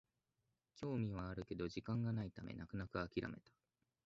[0.77, 3.51] 興味はあるけど時間がないため泣く泣くあきらめた